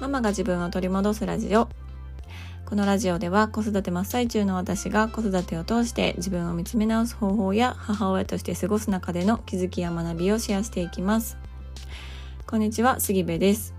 [0.00, 1.68] ママが自分を取り戻すラジオ。
[2.66, 11.38] このラジオでは子育て真っ最中の私が子育てを通して自分を見つめ直す方法や母親として過ごす中での気づきや学びをシェアしていきます。
[12.46, 13.74] こんにちは杉部です。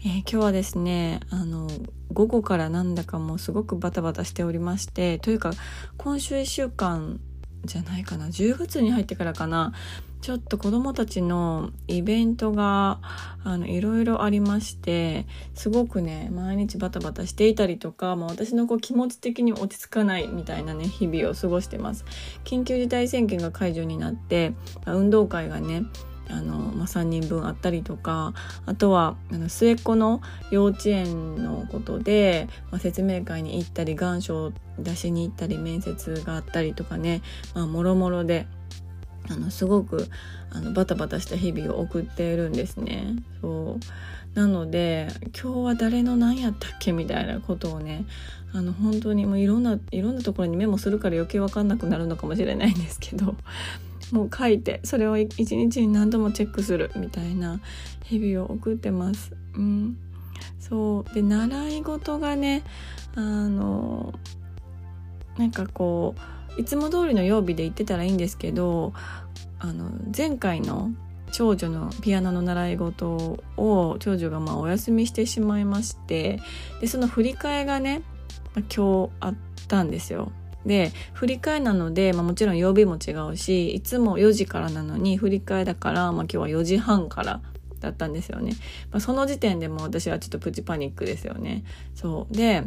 [0.00, 1.68] えー、今日はですねあの
[2.12, 5.52] 午後からなんだかもうすごくバタバタしておりましてというか
[5.96, 7.18] 今週1週間
[7.64, 9.72] じゃないかな10月に入ってからかな
[10.26, 12.98] ちょっと子供たちのイベントが
[13.44, 22.04] あのいろいろありましてすごくね毎日バタバタしていたりとか、まあ、私のこう気持ち的に落ち着かないみたいなね日々を過ごしてます。
[22.42, 24.52] 緊急事態宣言が解除になって、
[24.84, 25.84] 運動会がね
[26.28, 28.34] あの、まあ、3人分あったりとか
[28.66, 37.22] あとはあの末っ子の幼稚園のことで、まあ、説明会に行ったり願書を出しに行ったり面接があったりとかね、
[37.54, 38.48] まあ、もろもろで
[39.28, 40.08] あのすごく
[40.50, 43.16] あのバタバタした日々を送っているんですね。
[43.40, 45.08] そうなので
[45.42, 48.04] 今日は誰の何やったっけみたいなことをね
[48.52, 53.34] あの本当にもういろんないろんなところにメモするから余計分かんなくなるのかもしれないんですけど
[54.12, 57.60] もう書いてそれを一日に何度もチェックするみたいな
[58.04, 59.32] 日々を送ってます。
[59.54, 59.96] うん、
[60.60, 62.62] そうで習い事がね
[63.14, 64.14] あの
[65.38, 68.92] なんかこういつも通りの曜日で行ってたらいいんですけど
[69.58, 70.90] あの前回の
[71.32, 76.40] 長女のピアノの習い事を長女がまあお休みしてしまいまして
[76.80, 78.02] でその振り替えがね
[78.74, 79.34] 今日あっ
[79.68, 80.32] たんですよ。
[80.64, 87.40] で振り替えなので、まあ、もちろん曜日も違うしいつも4時からなのに振り替えだから、まあ、今日は4時半から
[87.78, 88.52] だったんですよね。
[88.90, 91.62] まあ、その時点でも私はちょっとプチパニックですよね。
[91.94, 92.64] そうで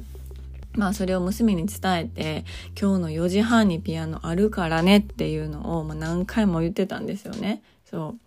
[0.73, 2.45] まあそれを娘に伝えて
[2.79, 7.61] 今日の4時半にピアノあるからねっていうのを、まあ、何回も言ってたんですよね。
[7.85, 8.19] そう。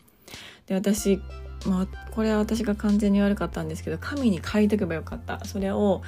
[0.67, 1.21] で私
[1.67, 5.45] まあこれは私が完全に悪かったんですけど紙に書いておけばよかった。
[5.45, 6.03] それを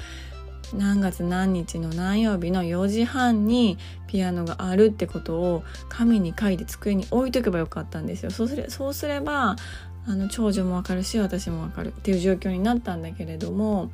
[0.72, 8.30] 何月何日の何曜日の4時半にピアノがあるってことを紙に書いて机に置いとけばよかったんですよ。
[8.30, 9.56] そうすれそうすれば
[10.06, 13.90] あの長女もわかるし私もわかるっていう状況になったんだけれども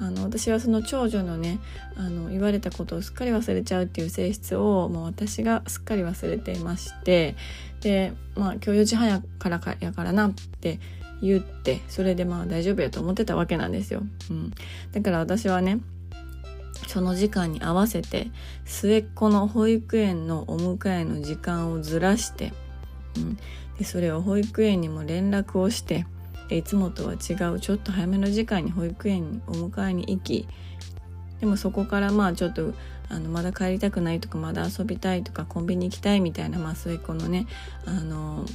[0.00, 1.60] あの私はその長女のね
[1.96, 7.36] あの言われたことをすっかり忘れちゃうっていう性質をもう私がすっかり忘れていまして
[7.80, 10.80] でまあ今日4時半やからかやからなって
[11.22, 14.02] 言ってそれでまあ大丈夫やと思ってたわけなんですよ。
[14.30, 14.52] うん、
[14.90, 15.80] だから私はね
[16.88, 18.30] その時間に合わせて
[18.64, 22.52] 末っ子の保育園のお迎えの時間をずらして、
[23.16, 23.38] うん、
[23.78, 26.06] でそれを保育園にも連絡をして
[26.56, 30.48] いつもとは違うちょっと早めの時間に保育園にお迎えに行き
[31.40, 32.72] でもそこからまあちょっと
[33.08, 37.46] あのまだ帰りたくないとかまだ遊びたいとかコンビニ行きたいみたいな、まあ、末っ子のね
[37.84, 38.46] あの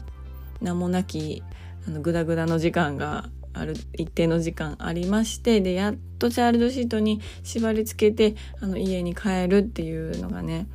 [0.61, 1.43] 名もなき
[1.87, 10.67] あのグダグダの時間がある一定の時間ありましてでやっとチャイルドシートに縛り付けてあの家に帰るっていうのがね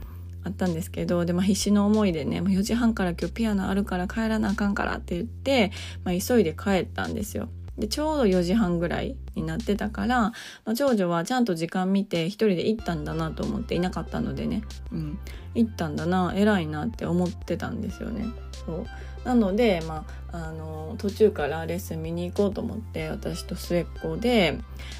[0.45, 5.73] あったんですけどで、まあ、必死の思いでねもう4時半から今日ピアノあるから帰らなあかんからって言って、
[6.05, 7.49] まあ、急いで帰ったんですよ。
[7.79, 10.33] でちょうど4時半ぐらいになってたから、ま
[10.67, 15.19] あ、長女はちゃんと時間見て一人で行ったんだなと思っていなかったのでね、うん、
[15.55, 18.27] 行ったんだな偉いなって思ってたんですよね。
[18.67, 18.87] そう
[19.25, 24.59] なので、まあ、あの途中からレッスン見に行こうと思って私と末っ子で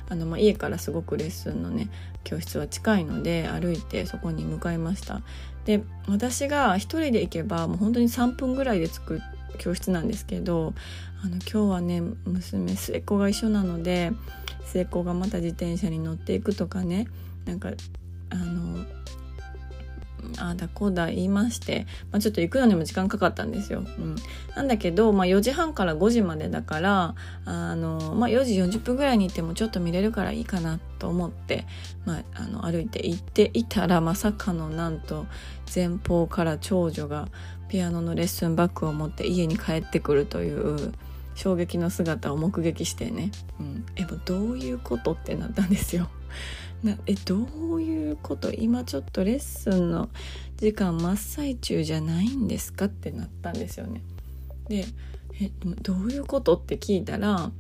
[0.09, 1.89] あの、まあ、家からすごくレッスンのね
[2.25, 5.23] 教室は近いので歩いてそこに向かいました。
[5.65, 9.21] で私が一人で行けばもう本当に3分ぐらいで着く
[9.59, 10.75] 教室なんですけど
[11.25, 14.11] あの今日はね娘末っ子が一緒なので
[14.65, 17.07] 末っ子がまた自転車に乗っていくとかね
[17.45, 17.71] なんか
[18.31, 18.85] あの
[20.39, 23.81] あだこうだ言いまして、まあ、ちょっと行くのにも時間かかったんですよ。
[23.81, 24.17] うん、
[24.57, 31.67] なんだけど、まあ、4時半から5時までだからあの、まあ、4時40分ぐらいに行ってもちょっと見れるからいいかなと思って、
[32.05, 35.27] まあ、あの歩いて行っていたらまさかのなんと
[35.75, 37.29] 前方から長女が
[37.69, 40.93] ピアノのレッスンバッグを持って家に帰ってくるという
[41.35, 46.09] 衝撃の姿を目撃してね、うん、えもうどういうことってなったんですよ。
[46.83, 48.53] なえどういうこと？
[48.53, 50.09] 今ちょっとレッスンの
[50.57, 52.87] 時間真っ最中じゃないんですか？
[52.87, 54.03] ってなったんですよね。
[54.69, 54.85] で
[55.41, 55.51] え
[55.83, 56.57] どういうこと？
[56.57, 57.51] って聞いたら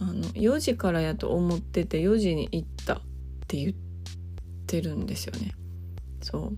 [0.00, 3.00] あの4時からやと思ってて4時に行ったっ
[3.46, 3.74] て言っ
[4.66, 5.52] てるんですよね。
[6.22, 6.56] そう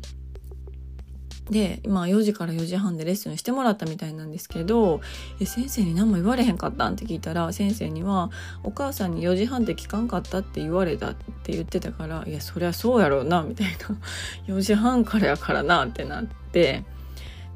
[1.51, 5.01] で今4時から4時半でレッスンしてもらったみたいなんですけど
[5.45, 8.31] 先生に何も言われへんかったんって聞いたら先生には
[8.63, 13.97] 「お母さんに4時半って聞かんかったって言われた」って言ってたから「いやそりゃそうやろうな」みたいな
[14.47, 16.85] 「4時半からやからな」ってなって。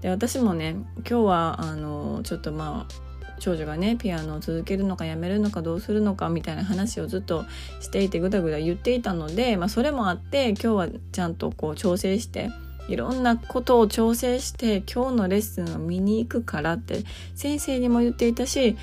[0.02, 2.94] で私もね今日はあのちょっとまあ
[3.38, 7.44] 長女がねピアノを続けるのかやめるのかどうするのかみたいな話をずっと
[7.80, 12.50] していてぐだぐだ言っていたので、まあ、それもあって今日はちゃんとこう調整して
[12.88, 17.04] いろんなことを調整して今日のレッスンを見に行くからって
[17.34, 18.76] 先生にも言っていたし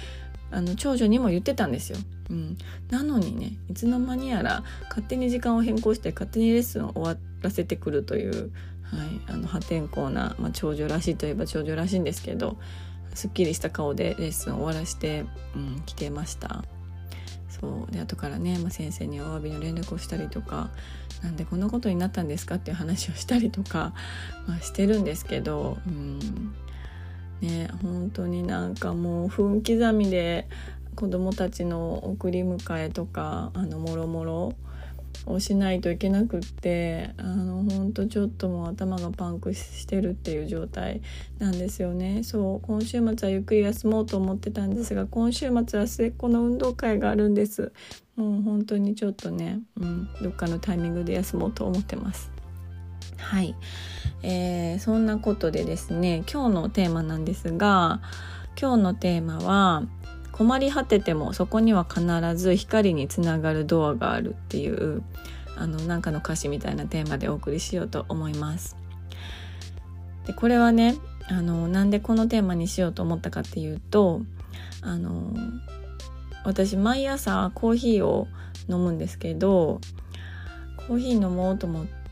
[0.51, 1.97] あの長女にも言ってたんですよ。
[2.29, 2.57] うん、
[2.89, 8.51] なのにねいつの間にやら勝手に時間を変更して勝手にレッスンを終わらせてくるという、
[8.83, 12.57] はい、あの破天荒な、まあ、長女らしいといえば長女らしいんですけど
[13.13, 16.63] すっきりした顔でレッスンを終わらして、うん、来てました。
[17.63, 20.69] そうで後からね、まあ、先生にお詫びの連絡をしたりとか
[21.23, 23.93] なんでこんなことになったんですかっていう話をしたりとか、
[24.45, 26.19] まあ、してるんですけど、うん、
[27.39, 30.49] ね本当になんかもう分刻みで
[30.95, 34.53] 子どもたちの送り迎えとかあのもろもろ
[35.25, 41.01] をしないといけなくってあのほんとちょっともう頭がパンクしてるっていう状態
[41.39, 42.23] なんですよね。
[42.23, 47.71] そう今週末はゆっくり休もうと思ってたんですが今週末は末っ子の運動会があるんです。
[48.15, 52.31] もう本当にちょっとね、うん、どっかのタイミングで休もうと思ってます。
[53.17, 53.55] はい、
[54.21, 58.01] えー、そんなことでですね今日のテーマなんですが
[58.59, 59.83] 今日のテーマは
[60.33, 62.03] 困り果ててもそこには必
[62.35, 65.03] ず光につながるドアがあるっていう
[65.55, 68.75] あのなんかの歌詞みたいなテーマでお送りしようと思います。
[70.25, 70.95] でこれはね
[71.29, 74.21] あのなんでこのテーマにしようと思ったかっていうと
[74.81, 75.33] あの
[76.43, 78.27] 私毎朝コーヒーを
[78.67, 79.79] 飲むんですけど
[80.87, 82.02] コーヒー飲もうと思って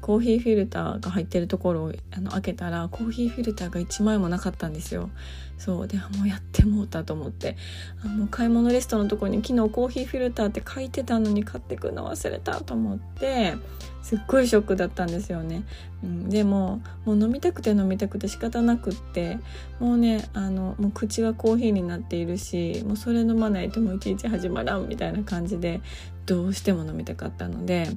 [0.00, 5.10] コーヒーフィルターが入ってるところをあの開けたらコーヒーフィルターが1枚もなかったんですよ。
[5.58, 5.88] そう。
[5.88, 7.56] でもうやってもうたと思って。
[8.04, 13.54] あの買い物リストのとこに昨日コーヒーフィルターって書いてたのに買ってくの忘れたと思って
[14.02, 15.64] すっごいショックだったんですよね、
[16.02, 19.38] うん、でももう飲みたくて飲みたくて仕方なくって
[19.78, 25.80] もうねあのもう口はコーヒーになっているしもうそれ飲まないともう一日始まらんみたいな感じで
[26.26, 27.88] どうしても飲みたかったので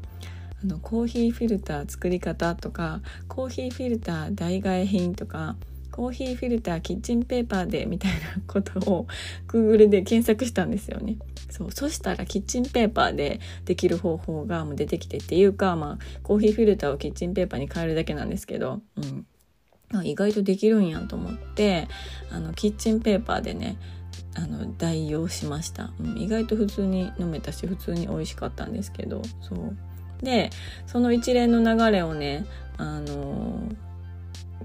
[0.63, 5.57] あのコーヒーフィルター作り方とかコーヒーフィルター代替品とか
[5.92, 8.18] コーヒーフィルターキッチンペーパーでみたいな
[8.48, 9.07] ことを
[9.48, 11.18] Google で検索したんですよね。
[11.51, 18.81] そうそしたらキッチンペーパーでできる方法がもう出てきてっていうか、まあ、コーヒーフィルターをキッチンペーパーに変えるだけなんですけど、
[19.94, 21.88] うん、意外とできるんやと思って
[22.31, 23.77] あのキッチンペーパーでね
[24.36, 29.77] あの代用しました、うん、意外と普通に飲めたし普通に美味しかったんですけどそう。
[30.23, 30.49] で
[30.87, 32.45] その一連の流れをね
[32.77, 33.69] あの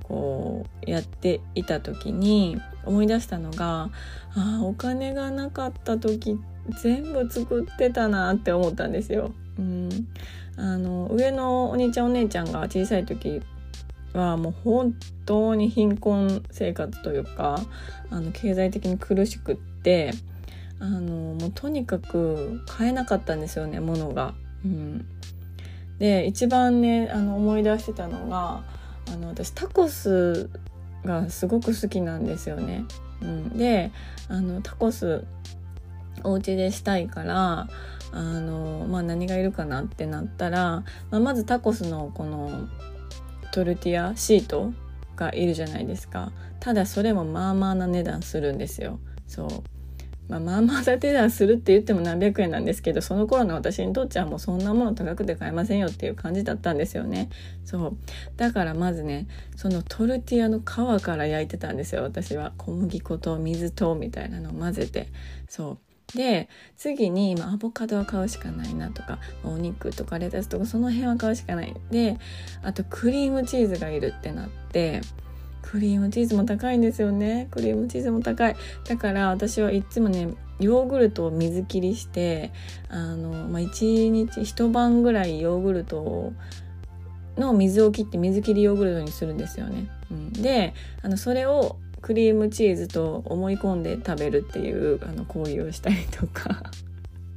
[0.03, 3.91] こうやっていた時に思い出したのが
[4.35, 6.39] あお金がなかった時
[6.83, 9.33] 全部作ってたなって思ったんですよ。
[9.59, 10.09] うん、
[10.57, 13.43] あの上のお兄ちゃんお姉ちゃんが小さい時
[14.13, 14.95] はもう本
[15.27, 17.61] 当に貧困生活というか
[18.11, 20.13] あの経済的に苦しくって
[20.79, 24.35] あのもうとにかく買えなかったんですよね物が。
[24.65, 25.07] うん、
[25.99, 28.63] で一番ねあの思い出してたのが
[29.13, 30.51] あの私タコス
[31.05, 32.85] がすごく好きなんですよね。
[33.21, 33.91] うん、で
[34.29, 35.25] あのタコス
[36.23, 37.69] お家でしたいから
[38.13, 42.69] あの、まあ、何がいるかなってなったら、まあ、まずタコスのこの
[43.53, 44.73] トルティアシート
[45.17, 46.33] がいるじゃないですか。
[46.61, 48.99] ただそれもまあまあな値段するんですよ。
[49.27, 49.78] そう。
[50.29, 57.31] まあ、まあまあだ値段するって言っても何百円なんですけどその頃の私にとっちゃもうそんなもの高くて買えませんよっていう感じだったんですよね。
[57.65, 57.97] そう。
[58.37, 62.53] だからまずねそのトルティアの皮から焼いてたんですよ私は。
[62.59, 65.09] 小麦粉と水とみたいなのを混ぜて。
[65.49, 65.79] そう。
[66.17, 71.75] で次に、まあ、アボカドは買うしかないなとかお肉とかレタスとかその辺は買うしかない。
[71.91, 72.19] で
[72.63, 75.03] あとクリームチーズがいるってなって
[75.71, 78.57] クリームチーズも高いんですよねクリームチーズも高い
[78.87, 80.29] だから私はいつもね
[80.61, 82.53] ヨーグルトを水切りして
[82.89, 86.33] あの、まあ、1日一晩ぐらいヨーグルト
[87.37, 89.89] の水を切って水切りヨーグルトにするんですよね。
[90.11, 96.63] うん、であのそれをクリームチーズと思い込んで食べるっていうあの行為をしたりとか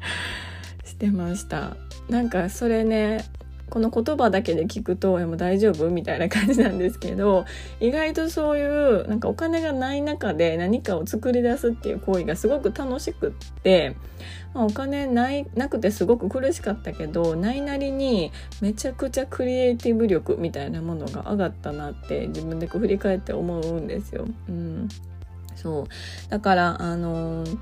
[0.86, 1.76] してました。
[2.10, 3.26] なんかそれね
[3.72, 7.46] この言葉だけで聞くと「もう大丈夫?」みたいな感じなんですけど
[7.80, 13.96] 意外とそういうなんかお金がない中で何かを作り出すっていう行為がすごく楽しくって、
[14.54, 24.28] まあ、お金ないなくてすごく苦しかったけどないなりにめちゃくちゃクリエイティブ力みたいなものが上がったなって自分でこう振り返って思うんですよ。
[24.50, 24.90] うん、
[25.56, 25.86] そう
[26.30, 27.58] だからあのー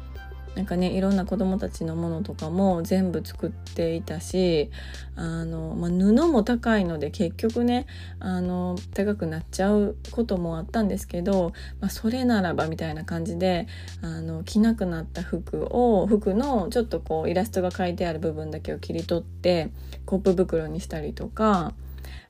[0.56, 4.70] なんかねいろんな子供たちのものとかも全部作っていたし
[5.16, 7.86] あの、まあ、布も高いので結局ね
[8.20, 13.68] あの高くなっちゃうこともあったんですけど、まあ、それならばみたいな感じで
[14.02, 19.70] あの着なくなった服を服のちょっとこうイラストが描いてある部分だけを切り取って
[20.06, 21.74] コップ袋にしたりとか。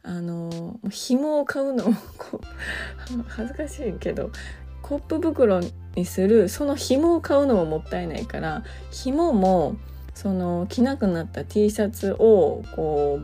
[0.01, 1.83] あの紐を買うの
[2.17, 4.31] こう恥ずかしいけど
[4.81, 5.59] コップ袋
[5.99, 6.49] にする。
[6.49, 9.75] その紐を買うのももったいないから紐も
[10.13, 13.19] その着なくなった T シャツをこ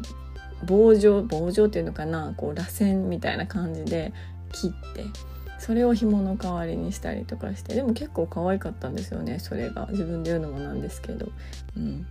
[0.63, 4.13] う棒状棒状っていうのかなこう螺旋みたいな感じで
[4.51, 5.03] 切って
[5.60, 9.88] それを紐の代わりにしたりとかしてでも結構可愛かったんですよねそれが。
[9.91, 11.27] 自分で言うのもなんですけど。
[11.75, 12.05] うん。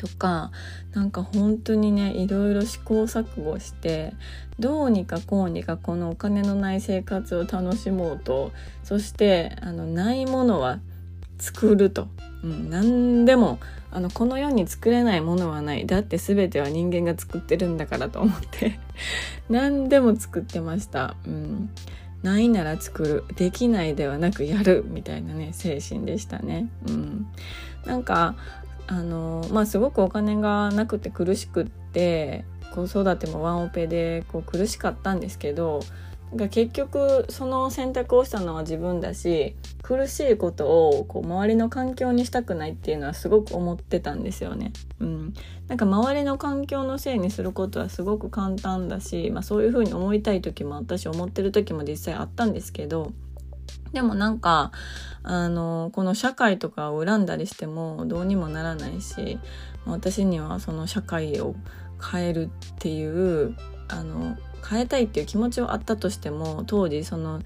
[0.00, 0.50] とか
[0.94, 4.14] なんか本当にねいろいろ試行錯誤して
[4.58, 8.50] どうにかこうにかこのお金のない生活を楽しもうと
[8.82, 10.78] そしてあのないものは
[11.38, 12.08] 作ると、
[12.42, 13.58] うん、何でも
[13.90, 15.84] あのこの世に作れないものはない。
[15.84, 18.78] だって全ては人間が作ってるんだからと思って。
[19.50, 21.16] 何でも作ってました。
[21.26, 21.70] うん。
[22.22, 23.24] ないなら作る。
[23.34, 24.84] できないではなくやる。
[24.86, 26.68] みたいなね精神でしたね。
[26.86, 27.26] うん、
[27.84, 28.36] なんか
[28.86, 32.44] あのまあすごくお金がなくて苦しくって
[32.74, 35.80] 子育てもワンオペでこう苦しかったんですけど
[36.34, 44.72] が結局その選択をしたのは自分だし苦しいことをこう周りの環境にしたくないっていうのはすごく思ってたんですよね。
[45.00, 45.34] うん、
[45.66, 53.12] なんか周りの環境のせいにすることはすごく簡単だし、まあ、そういうふうに思いたい時も私思ってる時も実際あったんですけど
[53.92, 54.72] でもなんか
[55.22, 59.38] あのこの社会とかを恨んだりしてもどうにもならないし
[59.86, 61.54] 私にはその社会を
[62.00, 63.56] 変えるっていう
[63.88, 64.36] あの
[64.68, 67.40] 変えたいっていう気持ちはあったとしても当時その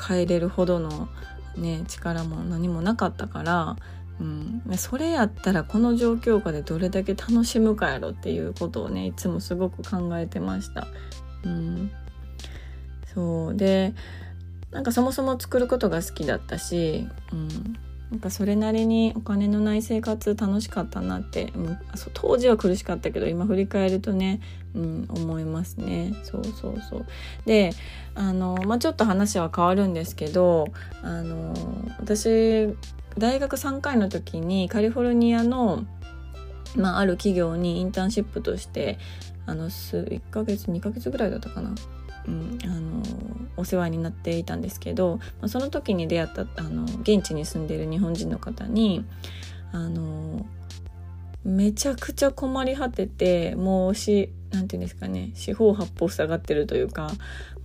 [0.00, 1.08] 変えれるほどの、
[1.56, 3.76] ね、力も何もなかったから、
[4.20, 10.86] うん、それやったらこの状況下でどれだけ楽しむかやろっていうことをねいつもすごく考えてました。
[11.44, 11.90] うん、
[13.14, 13.94] そうで
[14.70, 17.48] なんかそもそも作ることが好きだったし、うん、
[18.10, 21.52] なんかそれなりにお金のない生活楽しかったなって、
[22.12, 24.40] 当時は苦しかったけど今振り返るとね、
[24.74, 26.14] うん、思いますね。
[26.24, 27.06] そうそうそう。
[27.46, 27.72] で
[28.14, 30.66] あの、まあ、ちょっと話は変わるんですけど
[31.02, 31.54] あの
[31.98, 32.74] 私
[33.16, 35.84] 大学3回の時にカリフォルニアの、
[36.76, 38.98] まあ、ある企業にインターンシップとして
[39.46, 41.74] あの1ヶ月2ヶ月ぐらいだったかな。
[42.26, 43.02] うん、あの
[43.60, 49.04] お世話になっていたんですけど、まあ、その時に出会ったあの現地に住んでいる日本人の方に
[49.72, 50.46] あの
[51.44, 57.10] めちゃくちゃ困り果ててもうしなんていうんですかね四方八方塞がってるというか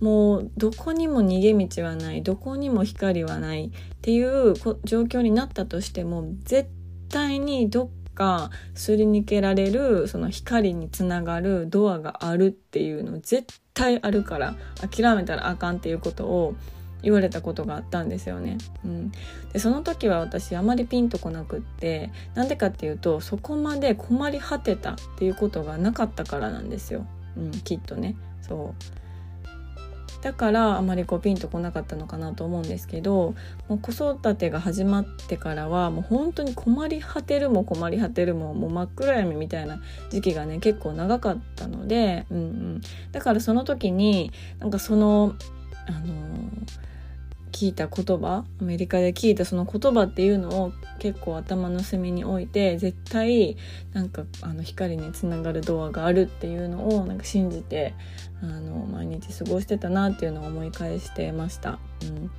[0.00, 3.70] もうどこにも逃げ道はないどこにも光はないっ
[4.02, 6.70] ていう状況になったとしても絶
[7.08, 16.56] 対にどっかすり抜けられるその光につながるドアがあるっていうの絶対あるから諦めたらあかんっていうことを
[17.02, 18.56] 言われたことがあったんですよね。
[18.84, 19.12] うん、
[19.52, 27.06] でその時は私あまりピンとこなくってなんでかっていうとそこまで困り果てたっていうことがなかったからなんですよ。
[27.36, 29.05] うん、きっとねそう
[30.26, 33.36] だからあまりこうピンとこなかったのかなと思うんですけど
[33.68, 39.80] もう子育てが始まってからはもう本当に困り果てるも困り果てるももう真っ暗闇みたいな
[40.10, 42.80] 時期がね結構長かったので、うんうん、
[43.12, 45.36] だからその時になんかその
[45.86, 46.26] あの
[47.52, 53.56] 聞いた言葉アメリカで聞いたその言葉っていうのを結構頭の隅に置いて絶対
[53.94, 57.94] なんかあの光につながるドアがあるっていうのをなんか信じて
[58.42, 61.78] あの毎日過ごしてたなっていうのを思い返してました。
[62.02, 62.30] うん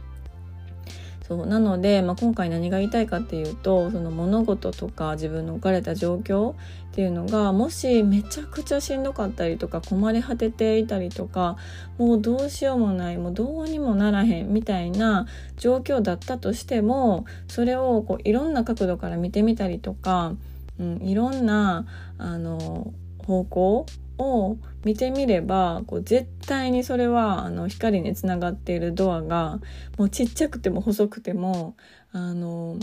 [1.28, 6.56] そうなので、まあ、今回何が言いたいかっていうとその物事とか自分の置かれた状況っ
[6.94, 11.58] ていうのがもしめちゃくちゃしんどかったりとか困り果てていたりとか
[11.98, 15.28] もうどうしようもないもうどうにもならへんみたいな
[15.58, 20.34] 状況だったとしてもそれをこういろんな角度から見てみたりとか、
[20.80, 21.86] うん、いろんな
[22.18, 23.86] あの方向
[24.18, 29.60] を見てみればこう絶対にそれはあの光につながっているドアが
[29.98, 31.76] もうちっちゃくても細くても
[32.12, 32.78] あの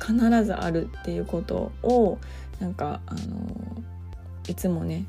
[0.00, 2.18] 必ずあるっていうことを
[2.60, 3.82] なんかあの
[4.48, 5.06] いつもね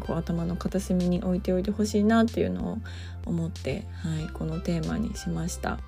[0.00, 2.78] こう頭の片隅に置いておいてほしいなっていうのを
[3.26, 5.78] 思って、はい、このテーマにしました。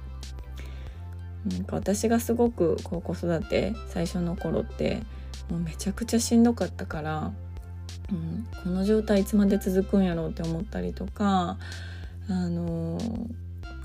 [1.47, 5.03] なんか私がすごくこう子育て最初の頃って
[5.51, 7.33] もうめちゃくちゃしんどかったから
[8.13, 11.57] うん、この状態いつまで続くんやろうって思ったりとか
[12.29, 12.99] あの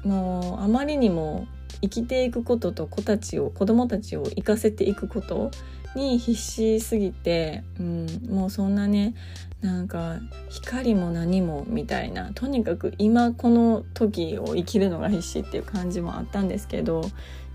[0.04, 1.48] もうあまりにも
[1.82, 5.52] 生きていくことと子たちを子供たちを生かせていくこと
[5.96, 9.16] に必死すぎて、うん、もうそんなね
[9.62, 10.18] なんか
[10.50, 17.10] 光も何もみたいなとにかく今この時を生きるのが必死っていう感じもあったんですけど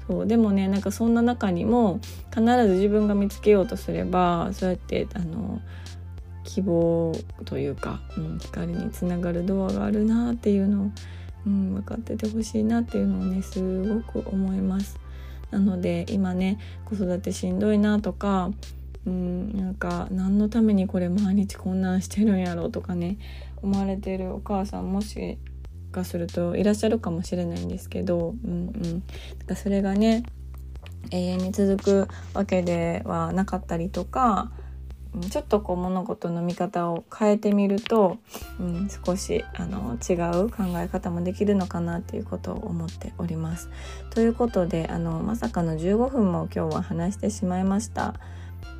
[0.08, 2.00] そうでもねなんかそんな中にも
[2.34, 5.60] 必ず自分が見つけようとすればそうやってあの
[6.44, 7.12] 希望
[7.44, 10.90] というか、うん、光につながるドアがあるなっていうのを、
[11.46, 14.98] うん、分かっててほしいなっていうのをねすごく思います。
[15.50, 18.50] なので今ね子育てしんどいなとか
[19.06, 23.18] うんなんか何のためにこれ毎日こんなんしてるんやろうとかね
[23.62, 25.38] 思われてるお母さんもし
[25.92, 29.02] かするといらっしゃるかもしれないんですけど、うんうん、
[29.46, 30.24] かそれがね
[31.10, 34.50] 永遠に続くわけではなかったりとか
[35.30, 38.18] ちょっとこう物事の見方を変えてみると、
[38.58, 40.14] うん、少しあの違
[40.44, 43.68] う考え方もできるのかなっていうことを思っております。
[44.10, 48.14] ということであのまさかの15分も今日は話してしまいました。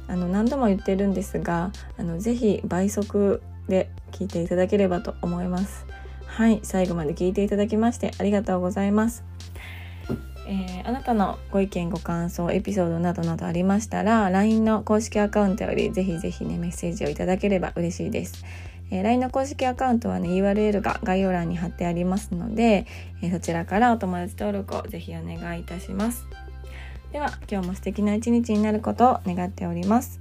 [0.09, 5.87] あの何度も言ってるんですがあのぜひ倍速で聞いていただければと思います。
[6.27, 9.23] はい、最後まで聞いていただきましてありがとうございます。
[10.47, 18.45] えー、あなたのご意見ご感想エピソードなどなどありましたら LINE の公式アカウントよりぜひぜひねメッセージをいただければ嬉しいです、
[18.91, 22.87] えー、LINE の公式アカウントはね URL が概要欄に貼ってありますので、
[23.23, 26.27] えー、そちらからお友達登録をぜひお願いいたします。
[27.13, 30.21] では今日も素敵な一日になることを願っております。